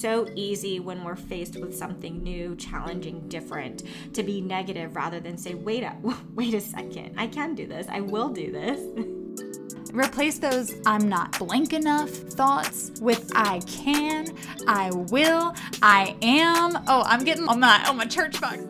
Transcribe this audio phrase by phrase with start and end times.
[0.00, 3.82] so easy when we're faced with something new, challenging, different,
[4.14, 5.94] to be negative rather than say, wait a
[6.34, 7.86] wait a second, I can do this.
[7.88, 8.80] I will do this.
[9.92, 14.28] Replace those I'm not blank enough thoughts with I can,
[14.68, 16.76] I will, I am.
[16.86, 18.69] Oh, I'm getting on my on my church box.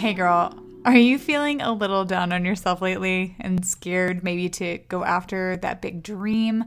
[0.00, 4.78] Hey, girl, are you feeling a little down on yourself lately and scared maybe to
[4.88, 6.64] go after that big dream?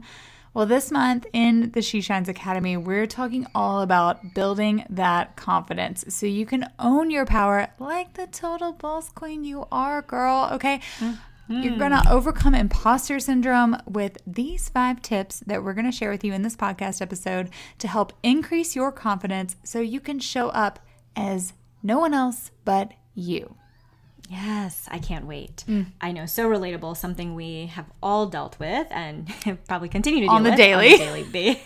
[0.54, 6.04] Well, this month in the She Shines Academy, we're talking all about building that confidence
[6.10, 10.50] so you can own your power like the total boss queen you are, girl.
[10.52, 10.80] Okay.
[11.00, 11.60] Mm-hmm.
[11.60, 16.12] You're going to overcome imposter syndrome with these five tips that we're going to share
[16.12, 20.50] with you in this podcast episode to help increase your confidence so you can show
[20.50, 20.78] up
[21.16, 23.56] as no one else but you.
[24.30, 25.64] Yes, I can't wait.
[25.68, 25.86] Mm.
[26.00, 29.30] I know, so relatable, something we have all dealt with and
[29.68, 30.94] probably continue to deal on the with daily.
[30.94, 31.62] On the daily.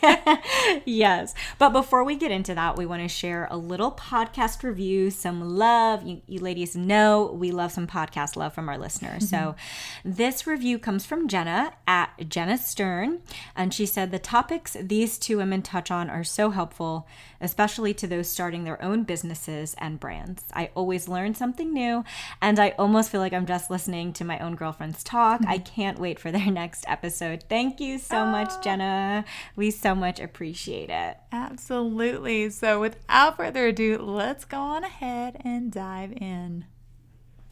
[0.84, 1.34] yes.
[1.58, 5.56] But before we get into that, we want to share a little podcast review, some
[5.56, 6.04] love.
[6.04, 9.24] You, you ladies know we love some podcast love from our listeners.
[9.24, 9.36] Mm-hmm.
[9.36, 9.56] So
[10.04, 13.20] this review comes from Jenna at Jenna Stern.
[13.54, 17.06] And she said, The topics these two women touch on are so helpful,
[17.40, 20.42] especially to those starting their own businesses and brands.
[20.52, 22.04] I always learn something new.
[22.42, 25.42] And and I almost feel like I'm just listening to my own girlfriends talk.
[25.46, 27.44] I can't wait for their next episode.
[27.46, 28.60] Thank you so much, ah.
[28.62, 29.24] Jenna.
[29.54, 31.18] We so much appreciate it.
[31.30, 32.48] Absolutely.
[32.48, 36.64] So, without further ado, let's go on ahead and dive in.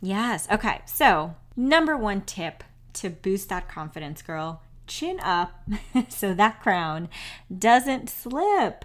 [0.00, 0.48] Yes.
[0.50, 0.80] Okay.
[0.86, 5.68] So, number one tip to boost that confidence, girl chin up
[6.08, 7.08] so that crown
[7.56, 8.84] doesn't slip.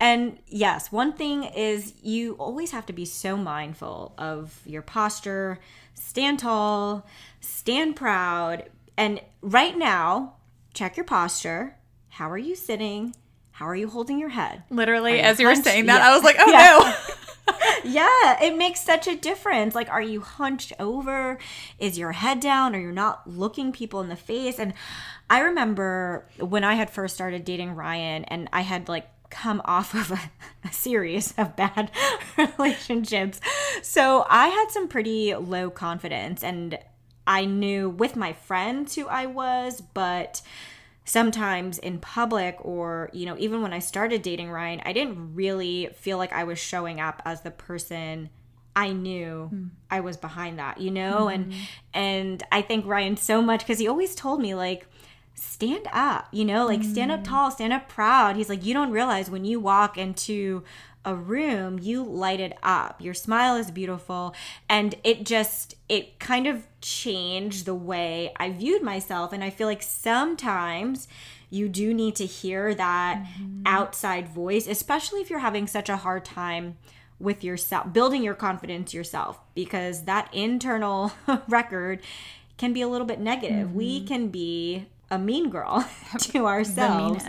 [0.00, 5.58] And yes, one thing is you always have to be so mindful of your posture,
[5.94, 7.06] stand tall,
[7.40, 8.64] stand proud.
[8.96, 10.34] And right now,
[10.72, 11.76] check your posture.
[12.10, 13.14] How are you sitting?
[13.52, 14.64] How are you holding your head?
[14.68, 16.10] Literally, as you were saying that, yeah.
[16.10, 16.58] I was like, oh yeah.
[16.58, 17.14] no.
[17.84, 19.74] yeah, it makes such a difference.
[19.74, 21.38] Like, are you hunched over?
[21.78, 22.74] Is your head down?
[22.74, 24.58] Or you're not looking people in the face?
[24.58, 24.74] And
[25.30, 29.94] I remember when I had first started dating Ryan and I had like come off
[29.94, 30.30] of a,
[30.68, 31.90] a, series of bad
[32.38, 33.40] relationships.
[33.82, 36.78] So I had some pretty low confidence and
[37.26, 40.42] I knew with my friends who I was, but
[41.04, 45.88] sometimes in public or, you know, even when I started dating Ryan, I didn't really
[45.94, 48.30] feel like I was showing up as the person
[48.76, 49.70] I knew mm.
[49.90, 51.26] I was behind that, you know?
[51.26, 51.28] Mm-hmm.
[51.28, 51.54] And
[51.94, 54.86] and I think Ryan so much cuz he always told me like
[55.34, 57.24] stand up, you know, like stand up mm.
[57.24, 58.36] tall, stand up proud.
[58.36, 60.62] He's like, you don't realize when you walk into
[61.04, 63.00] a room, you light it up.
[63.00, 64.34] Your smile is beautiful.
[64.68, 69.32] And it just, it kind of changed the way I viewed myself.
[69.32, 71.06] And I feel like sometimes
[71.50, 73.62] you do need to hear that mm-hmm.
[73.66, 76.76] outside voice, especially if you're having such a hard time
[77.20, 81.12] with yourself, building your confidence yourself, because that internal
[81.48, 82.00] record
[82.56, 83.68] can be a little bit negative.
[83.68, 83.76] Mm-hmm.
[83.76, 85.86] We can be a mean girl
[86.18, 87.24] to ourselves.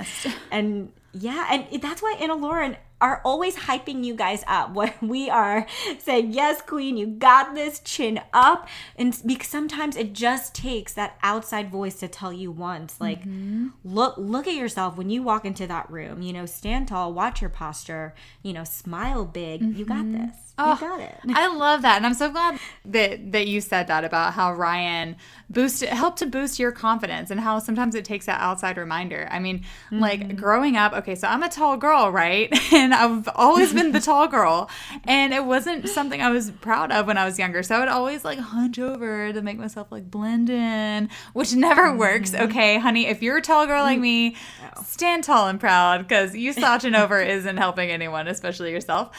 [0.51, 5.29] And yeah, and that's why Anna Lauren are always hyping you guys up when we
[5.29, 5.66] are
[6.00, 8.67] saying, Yes, Queen, you got this, chin up.
[8.95, 13.67] And because sometimes it just takes that outside voice to tell you once, like, mm-hmm.
[13.84, 17.41] look, look at yourself when you walk into that room, you know, stand tall, watch
[17.41, 18.13] your posture,
[18.44, 19.61] you know, smile big.
[19.61, 19.79] Mm-hmm.
[19.79, 20.25] You got mm-hmm.
[20.25, 20.45] this.
[20.57, 21.16] Oh, you got it.
[21.34, 21.97] I love that.
[21.97, 25.17] And I'm so glad that that you said that about how Ryan
[25.50, 29.28] boosted helped to boost your confidence and how sometimes it takes that outside reminder.
[29.29, 30.00] I mean, mm-hmm.
[30.00, 32.49] like growing up, okay, so I'm a tall girl, right?
[32.85, 34.70] And I've always been the tall girl.
[35.03, 37.64] And it wasn't something I was proud of when I was younger.
[37.64, 41.87] So I would always like hunch over to make myself like blend in, which never
[41.87, 41.97] mm-hmm.
[41.97, 42.34] works.
[42.34, 44.84] Okay, honey, if you're a tall girl like me, no.
[44.84, 49.16] stand tall and proud because you slouching over isn't helping anyone, especially yourself.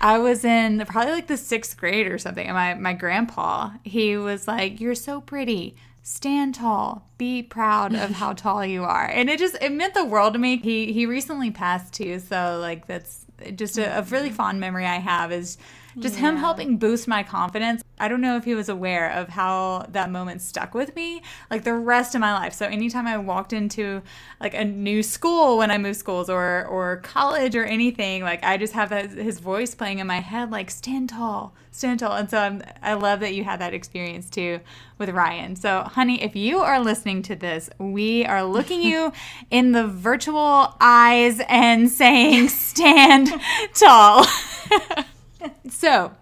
[0.00, 2.46] I was in probably like the sixth grade or something.
[2.46, 5.76] And my, my grandpa, he was like, You're so pretty.
[6.04, 7.08] Stand tall.
[7.16, 9.06] Be proud of how tall you are.
[9.06, 10.56] And it just it meant the world to me.
[10.56, 14.98] He he recently passed too, so like that's just a, a really fond memory I
[14.98, 15.58] have is
[15.98, 17.82] just him helping boost my confidence.
[17.98, 21.64] I don't know if he was aware of how that moment stuck with me like
[21.64, 22.52] the rest of my life.
[22.52, 24.02] So anytime I walked into
[24.40, 28.56] like a new school when I moved schools or or college or anything, like I
[28.56, 32.16] just have his voice playing in my head like stand tall, stand tall.
[32.16, 34.60] And so I'm, I love that you had that experience too
[34.98, 35.56] with Ryan.
[35.56, 39.12] So honey, if you are listening to this, we are looking you
[39.50, 43.28] in the virtual eyes and saying stand
[43.74, 44.26] tall.
[45.68, 46.12] so,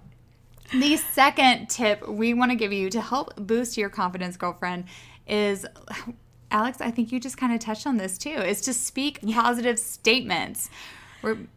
[0.73, 4.85] the second tip we want to give you to help boost your confidence, girlfriend,
[5.27, 5.67] is
[6.51, 9.79] Alex, I think you just kind of touched on this too, is to speak positive
[9.79, 10.71] statements.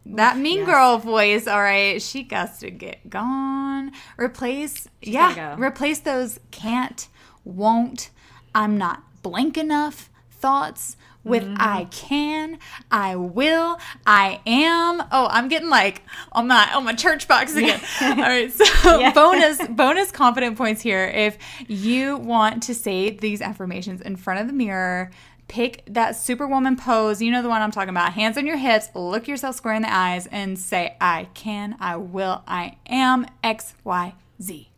[0.04, 0.66] That mean yes.
[0.66, 3.92] girl voice, all right, she got to get gone.
[4.18, 5.62] Replace, yeah, go.
[5.62, 7.08] replace those can't,
[7.44, 8.10] won't,
[8.54, 11.56] I'm not blank enough thoughts with Mm-hmm.
[11.58, 12.58] I can,
[12.90, 15.02] I will, I am.
[15.10, 17.80] Oh, I'm getting like on my on my church box again.
[18.02, 21.04] All right, so bonus bonus confident points here.
[21.06, 21.38] If
[21.68, 25.10] you want to say these affirmations in front of the mirror,
[25.48, 27.20] pick that superwoman pose.
[27.22, 28.12] You know the one I'm talking about.
[28.12, 31.96] Hands on your hips, look yourself square in the eyes, and say I can, I
[31.96, 34.68] will, I am X Y Z.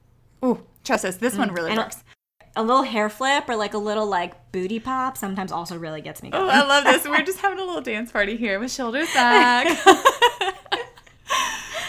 [0.44, 2.04] Ooh, trust us, this one really Mm, And- works.
[2.56, 6.22] A little hair flip or like a little like booty pop sometimes also really gets
[6.22, 6.50] me Oh, going.
[6.50, 7.06] I love this.
[7.06, 9.66] We're just having a little dance party here with shoulders back.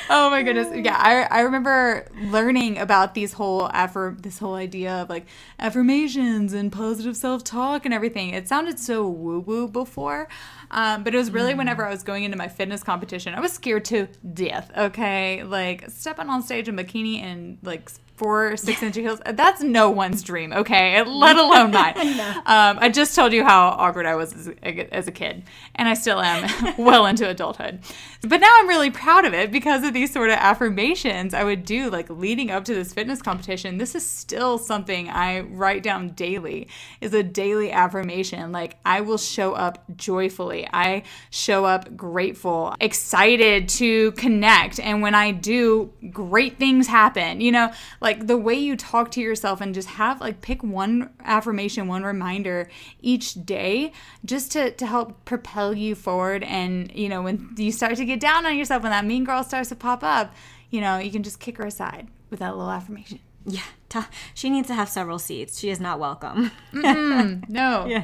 [0.10, 0.68] oh my goodness.
[0.76, 5.26] Yeah, I, I remember learning about these whole affirm this whole idea of like
[5.60, 8.32] affirmations and positive self-talk and everything.
[8.32, 10.28] It sounded so woo-woo before.
[10.70, 13.54] Um, but it was really whenever I was going into my fitness competition, I was
[13.54, 14.70] scared to death.
[14.78, 19.22] Okay, like stepping on stage in bikini and like four six inch heels.
[19.26, 20.52] That's no one's dream.
[20.52, 21.96] Okay, let alone mine.
[22.46, 25.44] um, I just told you how awkward I was as a, as a kid,
[25.76, 27.80] and I still am well into adulthood.
[28.22, 31.64] But now I'm really proud of it because of these sort of affirmations I would
[31.64, 33.78] do like leading up to this fitness competition.
[33.78, 36.68] This is still something I write down daily.
[37.00, 38.52] Is a daily affirmation.
[38.52, 40.68] Like I will show up joyfully.
[40.74, 47.42] I show up grateful, excited to connect, and when I do, great things happen.
[47.42, 47.72] You know,
[48.02, 52.04] like the way you talk to yourself and just have like pick one affirmation, one
[52.04, 52.70] reminder
[53.02, 53.92] each day
[54.26, 58.20] just to to help propel you forward and you know when you start to get
[58.20, 60.34] down on yourself when that mean girl starts to pop up,
[60.70, 63.20] you know, you can just kick her aside with that little affirmation.
[63.46, 64.02] Yeah, t-
[64.34, 65.58] she needs to have several seats.
[65.60, 66.52] She is not welcome.
[67.50, 67.86] No.
[67.88, 68.04] Yeah.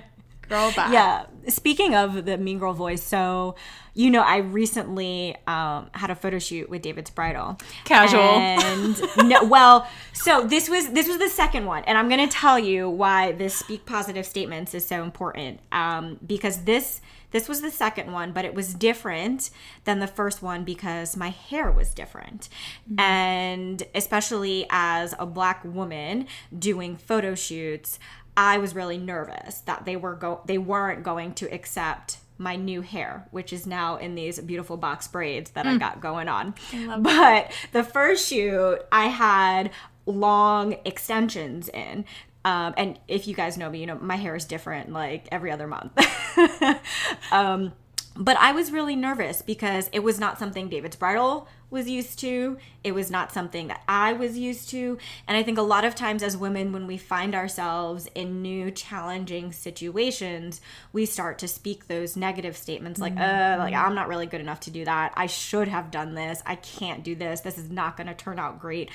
[0.49, 0.91] Girl back.
[0.91, 1.25] yeah.
[1.47, 3.55] Speaking of the Mean Girl voice, so
[3.95, 7.59] you know, I recently um, had a photo shoot with David's bridal.
[7.85, 8.21] Casual.
[8.21, 8.99] And
[9.29, 12.57] no, well, so this was this was the second one, and I'm going to tell
[12.57, 15.59] you why this speak positive statements is so important.
[15.71, 19.49] Um, because this this was the second one, but it was different
[19.85, 22.49] than the first one because my hair was different,
[22.97, 27.99] and especially as a black woman doing photo shoots.
[28.35, 32.81] I was really nervous that they were go they weren't going to accept my new
[32.81, 36.55] hair, which is now in these beautiful box braids that I got going on.
[36.99, 39.71] But the first shoot, I had
[40.05, 42.05] long extensions in.
[42.45, 45.51] Um, and if you guys know me, you know my hair is different like every
[45.51, 45.93] other month.
[47.31, 47.71] um,
[48.15, 52.57] but I was really nervous because it was not something David's bridal was used to.
[52.83, 54.99] It was not something that I was used to.
[55.27, 58.69] And I think a lot of times as women, when we find ourselves in new
[58.69, 60.61] challenging situations,
[60.91, 64.59] we start to speak those negative statements like, uh, like I'm not really good enough
[64.61, 65.13] to do that.
[65.15, 66.43] I should have done this.
[66.45, 67.41] I can't do this.
[67.41, 68.91] This is not going to turn out great.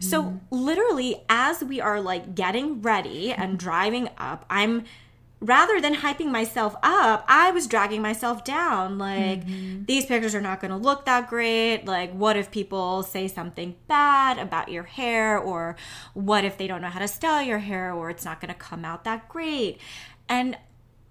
[0.00, 4.84] So literally, as we are like getting ready and driving up, I'm
[5.42, 8.96] rather than hyping myself up, I was dragging myself down.
[8.96, 9.84] Like, mm-hmm.
[9.84, 11.84] these pictures are not going to look that great.
[11.84, 15.36] Like, what if people say something bad about your hair?
[15.36, 15.76] Or
[16.14, 17.92] what if they don't know how to style your hair?
[17.92, 19.78] Or it's not going to come out that great?
[20.28, 20.56] And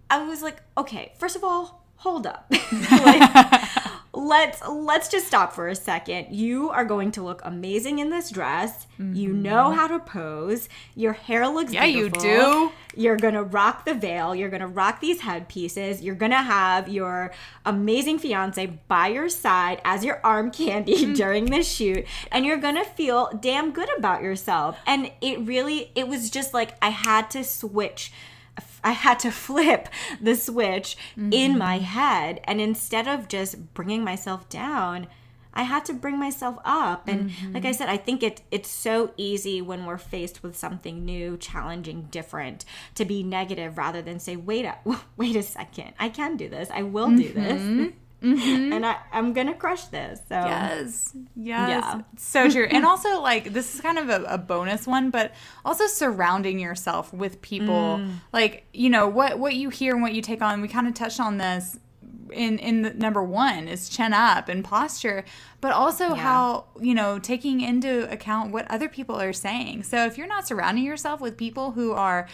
[0.09, 2.45] I was like, okay, first of all, hold up.
[2.91, 3.80] like,
[4.13, 6.27] let's let's just stop for a second.
[6.35, 8.87] You are going to look amazing in this dress.
[8.97, 9.41] You mm-hmm.
[9.41, 10.69] know how to pose.
[10.95, 12.23] Your hair looks beautiful.
[12.23, 12.71] Yeah, you do.
[12.95, 14.35] You're gonna rock the veil.
[14.35, 16.01] You're gonna rock these headpieces.
[16.01, 17.31] You're gonna have your
[17.65, 22.85] amazing fiance by your side as your arm candy during the shoot, and you're gonna
[22.85, 24.77] feel damn good about yourself.
[24.85, 28.11] And it really, it was just like I had to switch.
[28.83, 31.85] I had to flip the switch in my mm-hmm.
[31.85, 35.07] head, and instead of just bringing myself down,
[35.53, 37.07] I had to bring myself up.
[37.07, 37.73] And like I mm-hmm.
[37.73, 42.65] said, I think it it's so easy when we're faced with something new, challenging, different,
[42.95, 44.77] to be negative rather than say, "Wait a
[45.17, 46.69] wait a second, I can do this.
[46.71, 47.89] I will do this." Mm-hmm.
[48.21, 50.19] And I, I'm gonna crush this.
[50.29, 51.15] So Yes.
[51.35, 51.69] Yes.
[51.69, 52.01] Yeah.
[52.17, 52.67] So true.
[52.69, 55.33] and also, like, this is kind of a, a bonus one, but
[55.65, 57.99] also surrounding yourself with people.
[57.99, 58.15] Mm.
[58.31, 60.61] Like, you know, what, what you hear and what you take on.
[60.61, 61.77] We kind of touched on this
[62.31, 65.25] in, in the, number one is chin up and posture,
[65.59, 69.83] but also how, you know, taking into account what other people are saying.
[69.83, 72.27] So if you're not surrounding yourself with people who are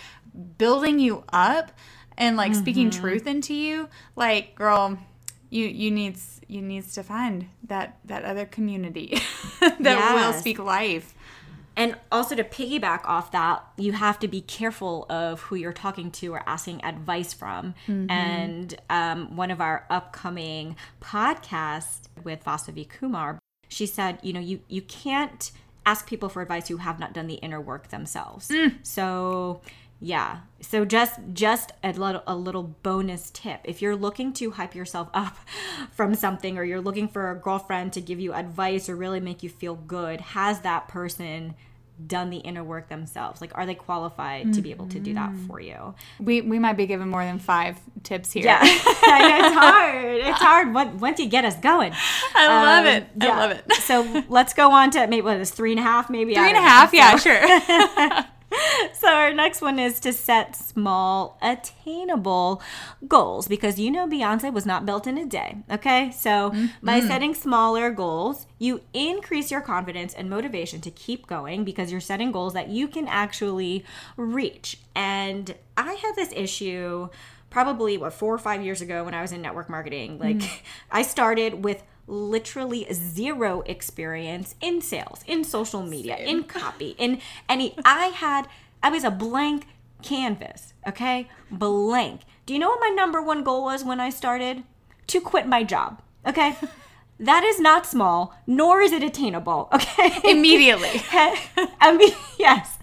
[0.58, 1.72] building you up
[2.18, 3.02] and like speaking Mm-hmm.
[3.02, 5.00] truth into you, like, girl,
[5.50, 9.18] you you needs you needs to find that that other community
[9.80, 11.14] that will speak life.
[11.76, 16.10] And also to piggyback off that, you have to be careful of who you're talking
[16.14, 17.76] to or asking advice from.
[18.10, 23.38] And um, one of our upcoming podcasts with Vasavi Kumar,
[23.70, 25.52] she said, you know, you you can't
[25.86, 28.52] ask people for advice who have not done the inner work themselves.
[28.82, 29.62] So
[30.00, 30.40] yeah.
[30.62, 33.62] So just just a little a little bonus tip.
[33.64, 35.36] If you're looking to hype yourself up
[35.92, 39.44] from something or you're looking for a girlfriend to give you advice or really make
[39.44, 41.56] you feel good, has that person
[42.06, 43.42] done the inner work themselves?
[43.42, 45.96] Like are they qualified to be able to do that for you?
[46.20, 48.46] We we might be given more than five tips here.
[48.46, 48.62] Yeah.
[49.10, 50.06] It's hard.
[50.18, 51.94] It's hard once once you get us going.
[52.36, 53.08] I love Um, it.
[53.22, 53.72] I love it.
[53.82, 56.58] so let's go on to maybe what is three and a half, maybe Three and
[56.58, 58.26] a half, yeah, sure.
[58.94, 62.62] So our next one is to set small, attainable
[63.08, 65.58] goals because you know Beyonce was not built in a day.
[65.70, 66.50] Okay, so
[66.82, 67.08] by mm-hmm.
[67.08, 72.32] setting smaller goals, you increase your confidence and motivation to keep going because you're setting
[72.32, 73.86] goals that you can actually
[74.16, 74.80] reach.
[74.96, 77.10] And I had this issue
[77.50, 80.20] probably what four or five years ago when I was in network marketing.
[80.20, 80.60] Like mm.
[80.92, 87.76] I started with literally zero experience in sales, in social media, in copy, in any.
[87.84, 88.48] I had,
[88.82, 89.68] I was a blank
[90.02, 91.30] canvas, okay?
[91.52, 92.22] Blank.
[92.46, 94.64] Do you know what my number one goal was when I started?
[95.08, 96.56] To quit my job, okay?
[97.20, 100.20] That is not small, nor is it attainable, okay?
[100.24, 101.02] Immediately.
[101.12, 102.78] I mean, yes.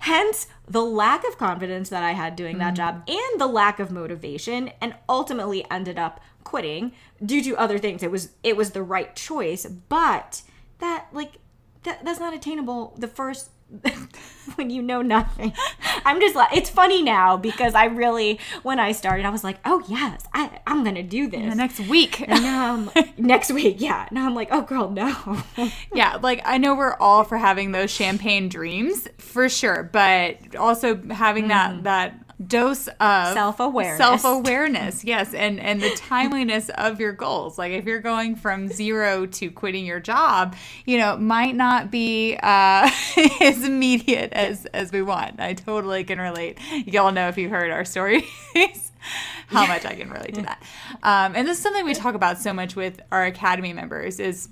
[0.00, 2.98] Hence the lack of confidence that I had doing that mm-hmm.
[2.98, 6.92] job and the lack of motivation and ultimately ended up quitting
[7.24, 8.02] due to other things.
[8.02, 10.42] It was it was the right choice, but
[10.78, 11.38] that like
[11.84, 13.50] that that's not attainable the first
[14.54, 15.52] when you know nothing.
[16.04, 19.58] I'm just like it's funny now because I really when I started I was like,
[19.64, 22.20] "Oh yes, I I'm going to do this." The next week.
[22.20, 24.08] and now I'm like, next week, yeah.
[24.10, 25.42] Now I'm like, "Oh girl, no."
[25.94, 31.00] Yeah, like I know we're all for having those champagne dreams for sure, but also
[31.10, 31.82] having that mm-hmm.
[31.82, 33.98] that dose of Self-awareness.
[33.98, 35.04] self-awareness.
[35.08, 37.58] Yes and and the timeliness of your goals.
[37.58, 40.54] Like if you're going from zero to quitting your job
[40.86, 42.88] you know might not be uh
[43.40, 45.40] as immediate as as we want.
[45.40, 46.58] I totally can relate.
[46.86, 48.22] Y'all know if you heard our stories
[49.46, 50.62] how much i can relate to that.
[51.02, 54.48] Um and this is something we talk about so much with our academy members is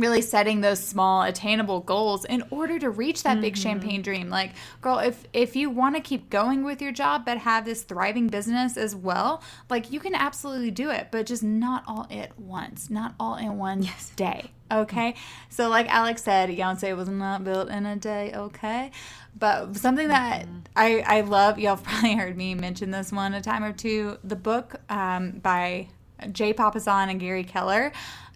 [0.00, 3.62] really setting those small attainable goals in order to reach that big mm-hmm.
[3.62, 4.28] champagne dream.
[4.28, 7.82] Like girl if if you want to keep going with your job but have this
[7.82, 12.38] thriving business as well like you can absolutely do it but just not all at
[12.38, 13.80] once not all in one
[14.16, 14.78] day mm-hmm.
[14.80, 15.14] okay?
[15.48, 18.90] So like alex said beyonce was not built in a day okay?
[19.36, 20.58] But something that mm-hmm.
[20.76, 24.36] I, I love y'all probably heard me mention this one a time or two the
[24.36, 25.88] book um, by
[26.32, 27.92] jay papasan and gary keller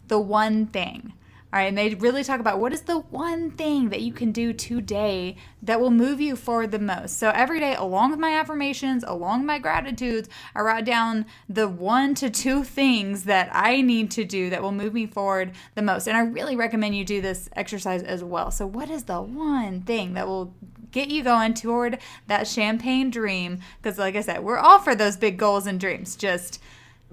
[0.08, 1.12] the one thing
[1.50, 4.32] all right, and they really talk about what is the one thing that you can
[4.32, 7.16] do today that will move you forward the most.
[7.16, 11.66] So every day, along with my affirmations, along with my gratitudes, I write down the
[11.66, 15.80] one to two things that I need to do that will move me forward the
[15.80, 16.06] most.
[16.06, 18.50] And I really recommend you do this exercise as well.
[18.50, 20.54] So, what is the one thing that will
[20.90, 23.60] get you going toward that champagne dream?
[23.80, 26.60] Because, like I said, we're all for those big goals and dreams, just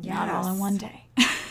[0.04, 1.06] not all in one day.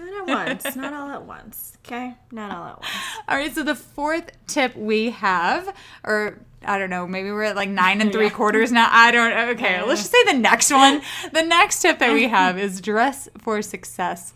[0.00, 0.76] Not at once.
[0.76, 1.76] Not all at once.
[1.86, 2.14] Okay?
[2.32, 2.92] Not all at once.
[3.28, 7.56] All right, so the fourth tip we have, or I don't know, maybe we're at
[7.56, 8.30] like nine and three Yeah.
[8.30, 8.88] quarters now.
[8.90, 9.32] I don't.
[9.56, 11.02] Okay, let's just say the next one.
[11.32, 14.32] The next tip that we have is dress for success.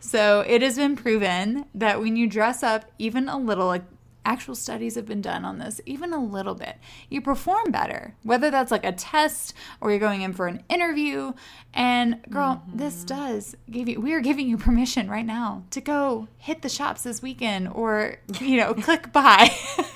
[0.00, 3.82] So it has been proven that when you dress up even a little, like
[4.24, 6.76] actual studies have been done on this, even a little bit,
[7.08, 8.14] you perform better.
[8.22, 11.32] Whether that's like a test or you're going in for an interview.
[11.72, 16.28] And girl, this does give you, we are giving you permission right now to go
[16.36, 19.50] hit the shops this weekend or, you know, click buy.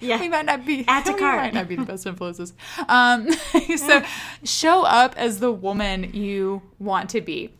[0.00, 0.20] Yeah.
[0.20, 1.36] We might not be Add to we cart.
[1.36, 2.52] might not be the best influences.
[2.88, 3.30] Um,
[3.76, 4.02] so
[4.44, 7.52] show up as the woman you want to be.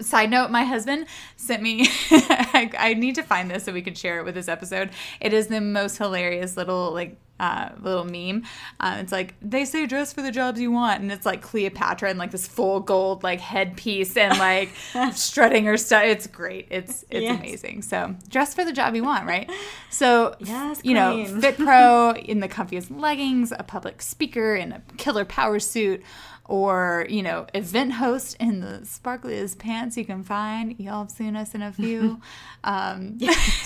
[0.00, 1.06] Side note, my husband
[1.36, 4.48] sent me, I, I need to find this so we can share it with this
[4.48, 4.90] episode.
[5.20, 8.42] It is the most hilarious little, like, uh, little meme.
[8.80, 12.10] Uh, it's like they say dress for the jobs you want, and it's like Cleopatra
[12.10, 14.68] and like this full gold like headpiece and like
[15.14, 16.02] strutting her stuff.
[16.04, 16.66] It's great.
[16.70, 17.38] It's it's Yes.
[17.40, 17.80] amazing.
[17.80, 19.50] So dress for the job you want, right?
[19.88, 21.24] So Yes, you know.
[21.40, 26.02] Fit Pro in the comfiest leggings, a public speaker in a killer power suit.
[26.46, 30.78] Or, you know, event host in the sparkliest pants you can find.
[30.80, 32.20] Y'all have seen us in a few.
[32.62, 33.64] Um, this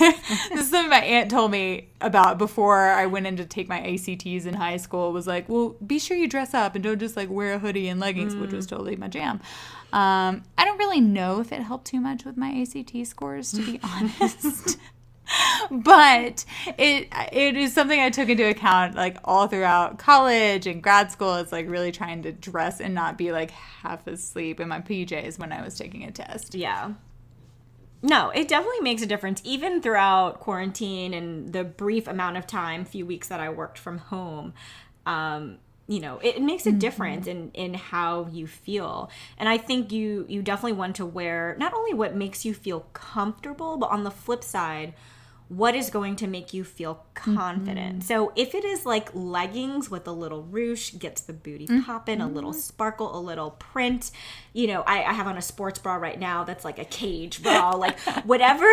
[0.53, 4.45] is something my aunt told me about before I went in to take my ACTs
[4.45, 5.11] in high school.
[5.11, 7.89] Was like, well, be sure you dress up and don't just like wear a hoodie
[7.89, 9.41] and leggings, which was totally my jam.
[9.91, 13.61] Um, I don't really know if it helped too much with my ACT scores, to
[13.65, 14.77] be honest.
[15.71, 16.45] But
[16.77, 21.35] it it is something I took into account like all throughout college and grad school.
[21.35, 25.39] It's like really trying to dress and not be like half asleep in my PJs
[25.39, 26.55] when I was taking a test.
[26.55, 26.93] Yeah.
[28.01, 29.41] No, it definitely makes a difference.
[29.43, 33.97] Even throughout quarantine and the brief amount of time, few weeks that I worked from
[33.97, 34.53] home,
[35.07, 39.09] um, you know, it, it makes a difference in in how you feel.
[39.37, 42.81] And I think you you definitely want to wear not only what makes you feel
[42.93, 44.93] comfortable, but on the flip side,
[45.47, 47.99] what is going to make you feel confident.
[47.99, 48.07] Mm-hmm.
[48.07, 51.81] So if it is like leggings with a little ruche, gets the booty mm-hmm.
[51.81, 54.09] popping, a little sparkle, a little print.
[54.53, 57.43] You know, I, I have on a sports bra right now that's like a cage
[57.43, 58.65] bra, like whatever,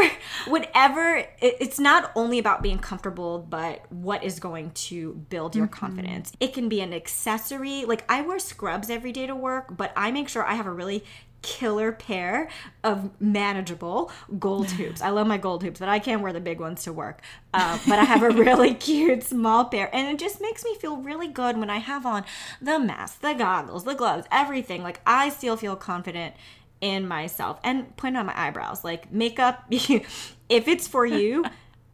[0.46, 1.16] whatever.
[1.16, 5.74] It, it's not only about being comfortable, but what is going to build your mm-hmm.
[5.74, 6.32] confidence.
[6.40, 7.84] It can be an accessory.
[7.84, 10.72] Like I wear scrubs every day to work, but I make sure I have a
[10.72, 11.04] really
[11.42, 12.49] killer pair
[12.82, 15.02] of manageable gold hoops.
[15.02, 17.20] I love my gold hoops, but I can't wear the big ones to work.
[17.52, 20.96] Uh, but I have a really cute small pair, and it just makes me feel
[20.96, 22.25] really good when I have on
[22.61, 24.82] the mask, the goggles, the gloves, everything.
[24.82, 26.34] Like I still feel confident
[26.80, 28.84] in myself and putting on my eyebrows.
[28.84, 31.44] Like makeup, if it's for you,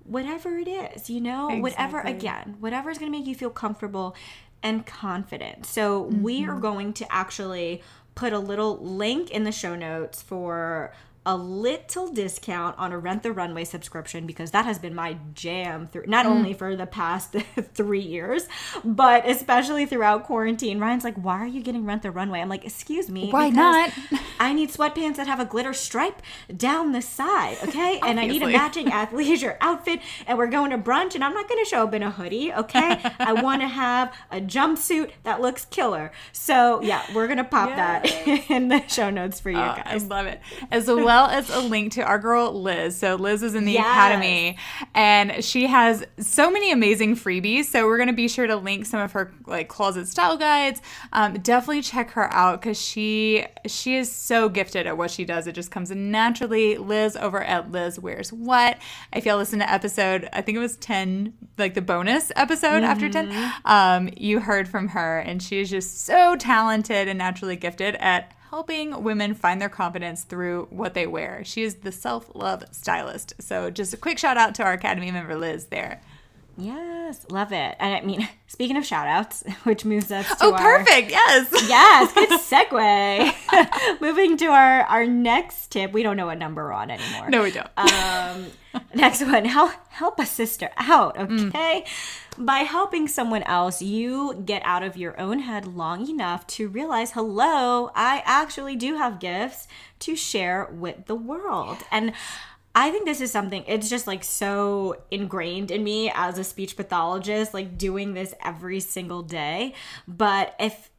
[0.05, 4.17] whatever it is, you know, whatever again, whatever is going to make you feel comfortable
[4.63, 5.67] and confident.
[5.67, 7.83] So we are going to actually
[8.19, 10.93] put a little link in the show notes for
[11.29, 15.87] a little discount on a Rent the Runway subscription because that has been my jam
[15.87, 17.33] through not only for the past
[17.75, 18.49] three years,
[18.83, 20.81] but especially throughout quarantine.
[20.81, 23.91] Ryan's like, "Why are you getting Rent the Runway?" I'm like, "Excuse me, Why not?
[24.41, 26.23] I need sweatpants that have a glitter stripe
[26.57, 28.01] down the side, okay?
[28.03, 31.47] And I need a matching athleisure outfit, and we're going to brunch, and I'm not
[31.47, 33.01] going to show up in a hoodie, okay?
[33.19, 36.11] I want to have a jumpsuit that looks killer.
[36.33, 38.07] So yeah, we're gonna pop that
[38.51, 40.05] in the show notes for you Uh, I guys.
[40.07, 40.41] love it.
[40.71, 42.97] As well as a link to our girl Liz.
[42.99, 43.87] So Liz is in the Yes.
[43.87, 44.57] academy
[44.95, 47.65] and she has so many amazing freebies.
[47.67, 50.81] So we're gonna be sure to link some of her like closet style guides.
[51.13, 55.47] Um, definitely check her out because she she is so gifted at what she does.
[55.47, 56.77] It just comes naturally.
[56.79, 58.79] Liz over at Liz Wears What.
[59.13, 63.09] If y'all listen to episode, I think it was 10, like the bonus episode after
[63.09, 67.95] 10, um, you heard from her and she is just so talented and naturally gifted
[67.97, 71.43] at helping women find their confidence through what they wear.
[71.45, 73.35] She is the self love stylist.
[73.41, 76.01] So, just a quick shout out to our Academy member Liz there.
[76.61, 77.77] Yes, love it.
[77.79, 81.11] And I mean, speaking of shout outs, which moves us to Oh, our perfect.
[81.11, 81.49] Yes.
[81.69, 84.01] Yes, good segue.
[84.01, 85.93] Moving to our our next tip.
[85.93, 87.31] We don't know what number we're on anymore.
[87.31, 87.69] No, we don't.
[87.77, 88.47] Um,
[88.95, 89.45] next one.
[89.45, 91.17] Help help a sister out.
[91.17, 91.49] Mm.
[91.49, 91.85] Okay.
[92.37, 97.13] By helping someone else, you get out of your own head long enough to realize,
[97.13, 99.67] hello, I actually do have gifts
[100.01, 101.79] to share with the world.
[101.91, 102.13] And
[102.75, 106.77] I think this is something, it's just like so ingrained in me as a speech
[106.77, 109.75] pathologist, like doing this every single day.
[110.07, 110.91] But if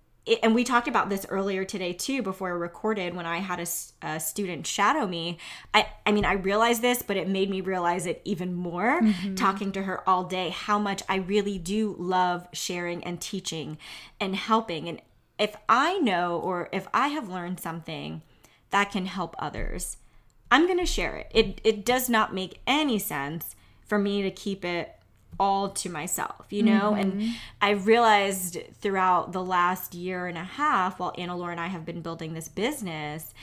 [0.43, 3.59] and we talked about this earlier today too before we recorded when i had
[4.01, 5.37] a student shadow me.
[5.73, 9.35] I i mean i realized this but it made me realize it even more mm-hmm.
[9.35, 13.77] talking to her all day how much i really do love sharing and teaching
[14.19, 14.87] and helping.
[14.87, 15.01] And
[15.37, 18.21] if i know or if i have learned something
[18.69, 19.97] that can help others
[20.51, 24.31] i'm going to share it it it does not make any sense for me to
[24.31, 24.99] keep it
[25.39, 26.93] all to myself, you know?
[26.93, 27.31] And mm-hmm.
[27.61, 31.85] I realized throughout the last year and a half, while Anna Laura and I have
[31.85, 33.33] been building this business,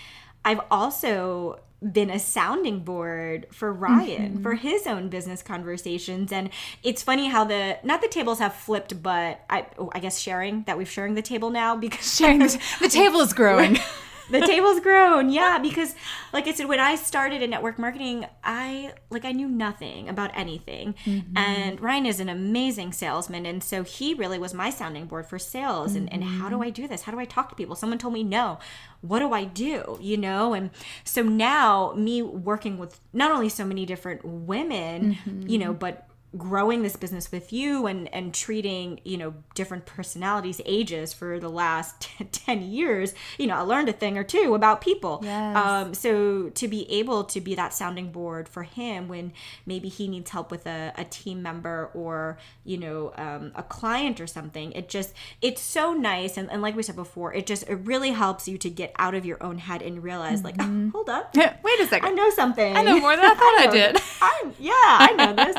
[0.45, 1.61] I've also
[1.92, 4.42] been a sounding board for Ryan mm-hmm.
[4.42, 6.33] for his own business conversations.
[6.33, 6.51] And
[6.83, 10.62] it's funny how the not the tables have flipped, but I oh, I guess sharing
[10.64, 13.79] that we've sharing the table now because Sharing the, the table is growing.
[14.31, 15.31] the table's grown.
[15.31, 15.95] Yeah because
[16.33, 20.31] like i said when i started in network marketing i like i knew nothing about
[20.35, 20.95] anything.
[21.05, 21.37] Mm-hmm.
[21.37, 25.39] And ryan is an amazing salesman and so he really was my sounding board for
[25.39, 25.95] sales.
[25.95, 26.65] And, and how do mm-hmm.
[26.65, 27.03] i do this?
[27.03, 27.77] How do i talk to people?
[27.77, 28.59] Someone told me no.
[29.01, 29.99] What do i do?
[30.01, 30.55] You know?
[30.55, 30.71] And
[31.05, 35.49] so now me working with not only so many different women mm-hmm.
[35.49, 40.61] you know but growing this business with you and and treating you know different personalities
[40.66, 44.81] ages for the last 10 years you know i learned a thing or two about
[44.81, 45.57] people Yes.
[45.57, 49.33] um so to be able to be that sounding board for him when
[49.64, 54.20] maybe he needs help with a, a team member or you know um, a client
[54.20, 57.68] or something it just it's so nice and, and like we said before it just
[57.68, 60.90] it really helps you to get out of your own head and realize like oh,
[60.92, 62.09] hold up Wait a second.
[62.09, 62.77] I know something.
[62.77, 63.96] I know more than I thought I know- did.
[64.20, 65.57] I, yeah, I know this.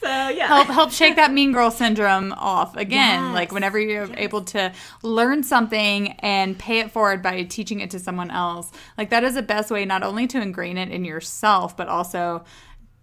[0.00, 0.46] So yeah.
[0.46, 3.24] help help shake that mean girl syndrome off again.
[3.24, 3.34] Yes.
[3.34, 7.98] like whenever you're able to learn something and pay it forward by teaching it to
[7.98, 11.76] someone else like that is the best way not only to ingrain it in yourself
[11.76, 12.44] but also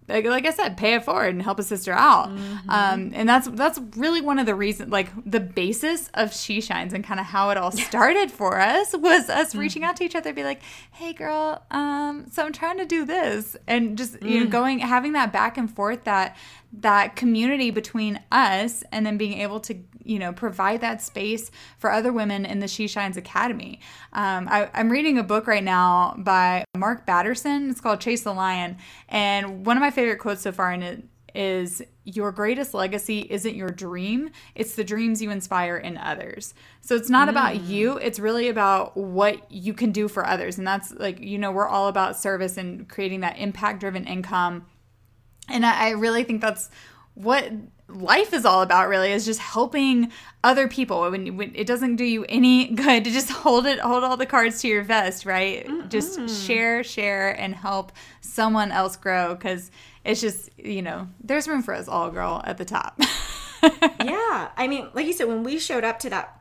[0.08, 2.30] like, like I said, pay it forward and help a sister out.
[2.70, 6.94] Um, and that's that's really one of the reasons, like the basis of She Shines
[6.94, 10.16] and kind of how it all started for us was us reaching out to each
[10.16, 14.44] other, be like, "Hey, girl, um, so I'm trying to do this," and just you
[14.44, 16.38] know going having that back and forth that
[16.74, 21.92] that community between us, and then being able to you know provide that space for
[21.92, 23.80] other women in the She Shines Academy.
[24.14, 27.70] Um, I, I'm reading a book right now by Mark Batterson.
[27.70, 28.78] It's called Chase the Lion,
[29.10, 31.04] and one of my favorite quotes so far in it
[31.36, 36.96] is your greatest legacy isn't your dream it's the dreams you inspire in others so
[36.96, 40.94] it's not about you it's really about what you can do for others and that's
[40.94, 44.66] like you know we're all about service and creating that impact driven income
[45.50, 46.70] and I, I really think that's
[47.14, 47.52] what
[47.88, 50.12] life is all about really is just helping
[50.44, 51.02] other people.
[51.10, 54.26] When, when it doesn't do you any good to just hold it hold all the
[54.26, 55.90] cards to your vest right?
[55.90, 59.72] Just share share and help someone else grow because
[60.04, 63.00] it's just you know there's room for us all girl at the top.
[64.04, 64.50] Yeah.
[64.58, 66.35] I mean, like you said, when we showed up to that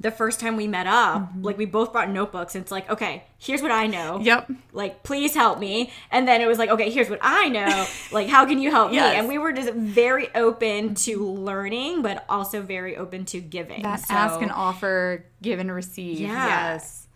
[0.00, 1.42] the first time we met up, Mm-hmm.
[1.42, 4.20] like we both brought notebooks and it's like, okay, here's what I know.
[4.20, 4.50] Yep.
[4.72, 5.90] Like, please help me.
[6.10, 7.86] And then it was like, okay, here's what I know.
[8.12, 9.12] like, how can you help Yes.
[9.14, 9.18] me?
[9.18, 13.82] And we were just very open to learning, but also very open to giving.
[13.82, 16.74] that So- ask and offer give and receive Yeah.
[16.74, 17.07] yes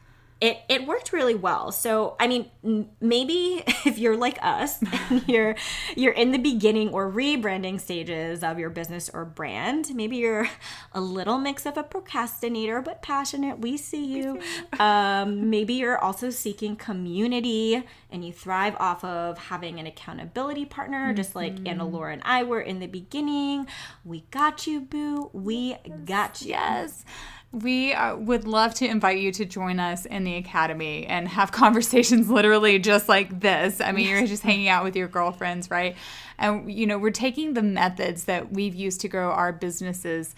[0.42, 1.70] it, it worked really well.
[1.70, 5.54] So I mean, maybe if you're like us, and you're
[5.96, 10.48] you're in the beginning or rebranding stages of your business or brand, maybe you're
[10.92, 13.60] a little mix of a procrastinator but passionate.
[13.60, 14.40] We see you.
[14.80, 21.14] Um, maybe you're also seeking community and you thrive off of having an accountability partner,
[21.14, 23.68] just like Anna Laura and I were in the beginning.
[24.04, 25.30] We got you, boo.
[25.32, 26.48] We got you.
[26.48, 27.04] Yes.
[27.52, 31.52] We uh, would love to invite you to join us in the academy and have
[31.52, 33.80] conversations literally just like this.
[33.80, 35.96] I mean, you're just hanging out with your girlfriends, right?
[36.38, 40.34] And, you know, we're taking the methods that we've used to grow our businesses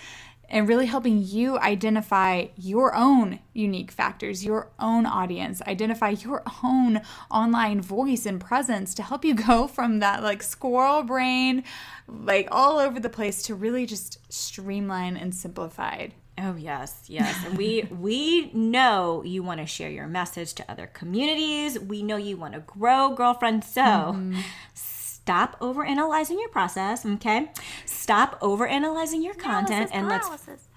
[0.48, 7.00] and really helping you identify your own unique factors, your own audience, identify your own
[7.31, 11.64] online voice and presence to help you go from that like squirrel brain,
[12.09, 16.14] like all over the place to really just streamline and simplified.
[16.37, 17.44] Oh yes, yes.
[17.47, 21.79] And we we know you want to share your message to other communities.
[21.79, 23.64] We know you want to grow, girlfriend.
[23.64, 24.33] So
[24.75, 27.51] stop over analyzing your process, okay?
[27.87, 30.29] Stop over analyzing your content and let's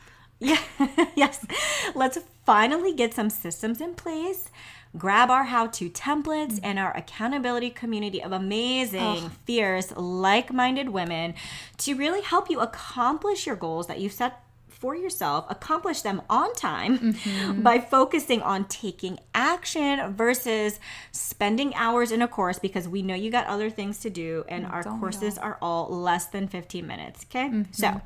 [0.40, 0.60] yeah,
[1.16, 1.46] yes.
[1.96, 4.52] Let's finally get some systems in place.
[4.96, 11.34] Grab our how to templates and our accountability community of amazing, fierce, like minded women
[11.78, 14.44] to really help you accomplish your goals that you've set
[14.80, 17.16] for yourself, accomplish them on time
[17.58, 20.80] by focusing on taking action versus
[21.12, 24.66] spending hours in a course because we know you got other things to do and
[24.66, 27.26] our courses are all less than 15 minutes.
[27.30, 27.66] Okay.
[27.72, 28.02] So,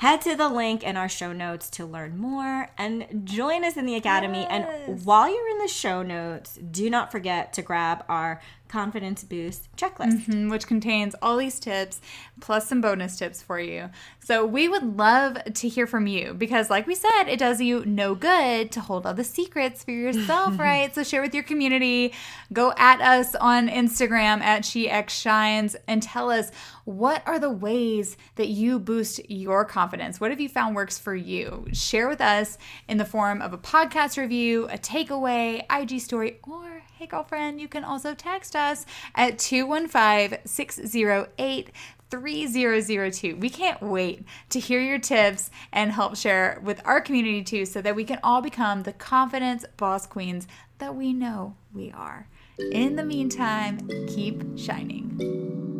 [0.00, 3.84] Head to the link in our show notes to learn more and join us in
[3.84, 4.46] the academy.
[4.48, 9.68] And while you're in the show notes, do not forget to grab our confidence boost
[9.76, 10.26] checklist.
[10.26, 12.00] Mhm, which contains all these tips
[12.40, 13.90] plus some bonus tips for you.
[14.24, 17.84] So we would love to hear from you because, like we said, it does you
[17.84, 20.94] no good to hold all the secrets for yourself, right?
[20.94, 22.14] So share with your community.
[22.52, 26.50] Go at us on Instagram at SheXShines and tell us
[26.84, 30.20] what are the ways that you boost your confidence.
[30.20, 31.66] What have you found works for you?
[31.72, 32.56] Share with us
[32.88, 37.66] in the form of a podcast review, a takeaway, IG story, or Hey, girlfriend, you
[37.66, 38.84] can also text us
[39.14, 41.70] at 215 608
[42.10, 43.36] 3002.
[43.36, 47.80] We can't wait to hear your tips and help share with our community too so
[47.80, 52.28] that we can all become the confidence boss queens that we know we are.
[52.70, 55.79] In the meantime, keep shining.